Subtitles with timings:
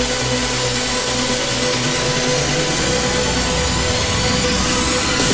[0.00, 0.36] フフフ
[5.24, 5.29] フ。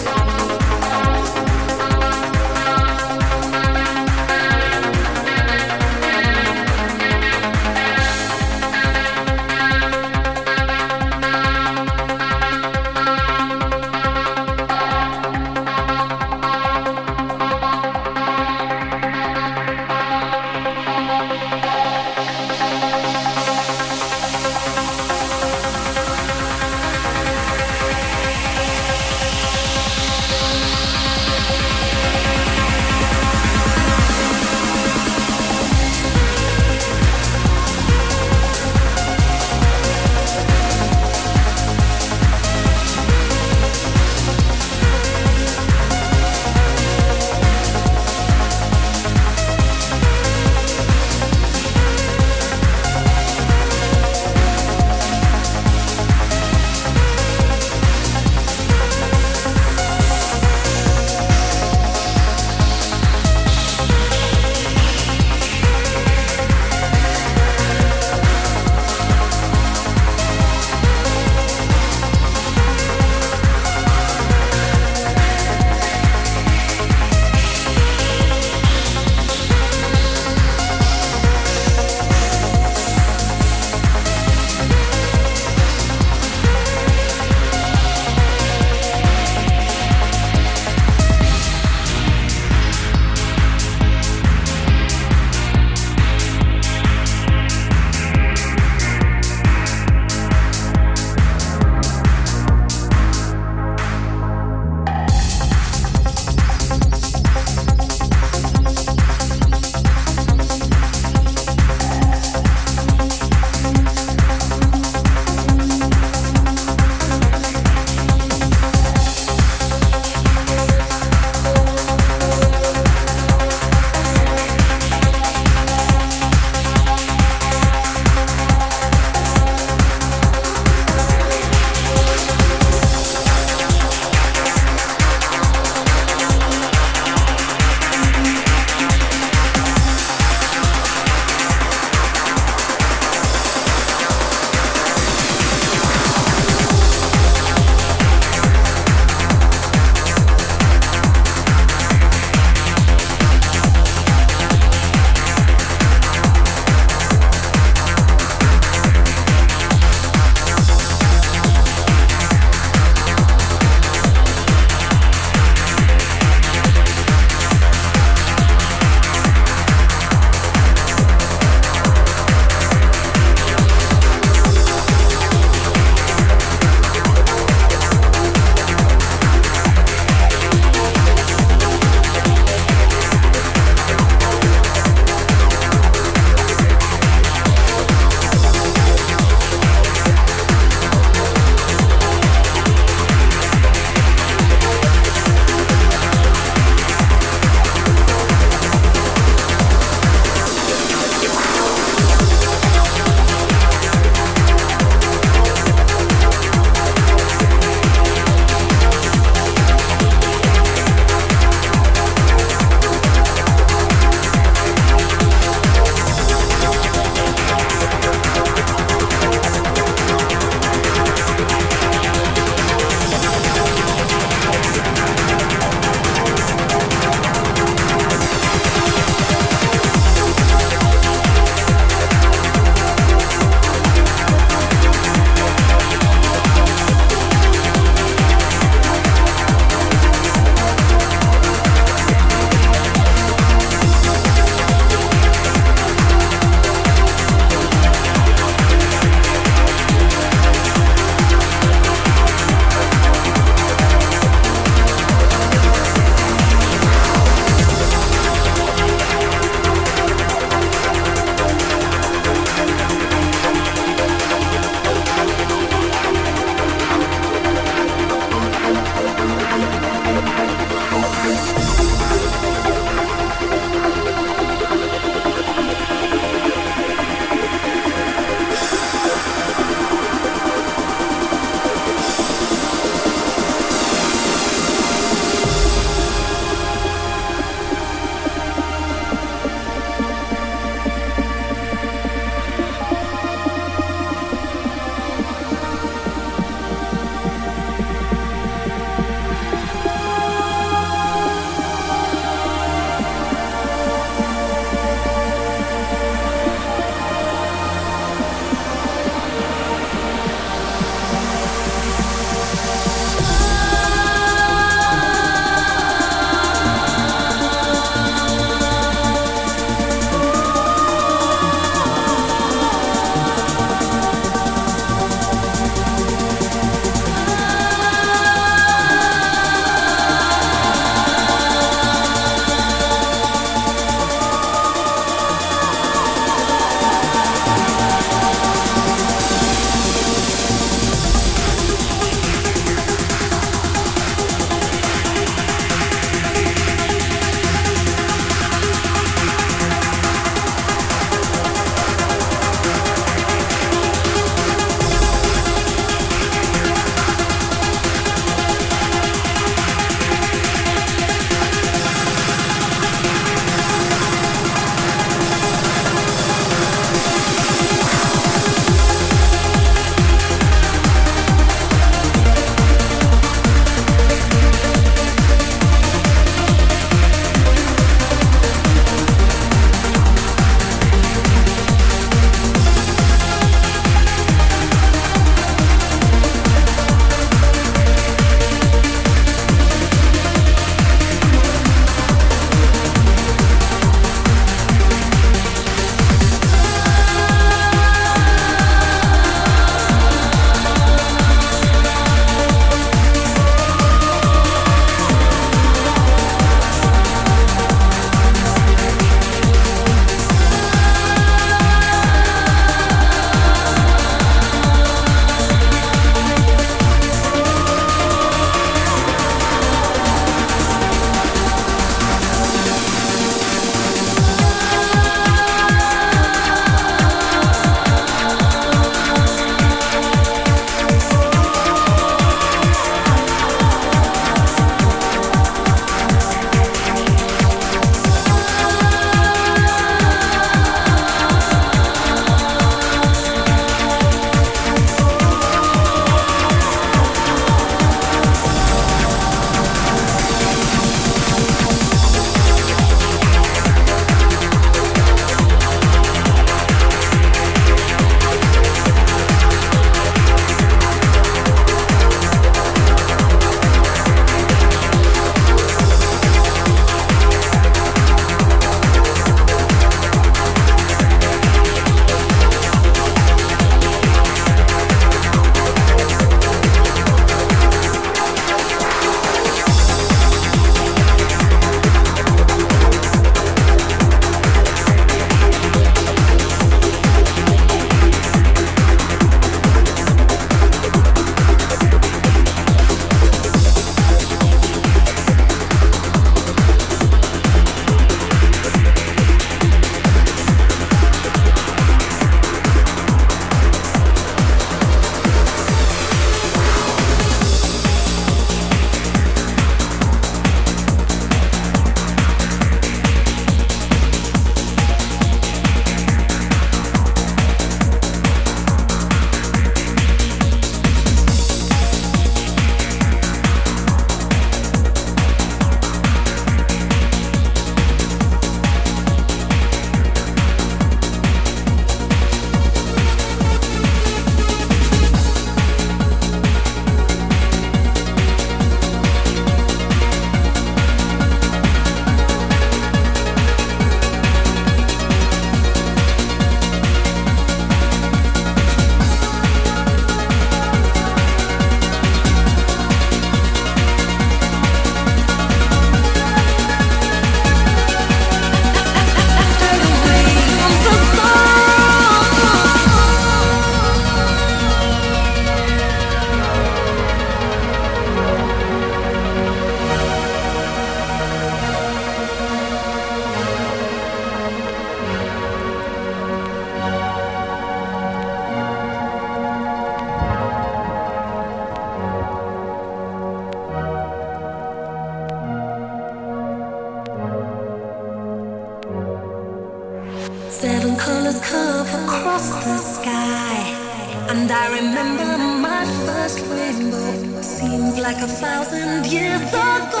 [598.13, 600.00] Like a thousand years ago.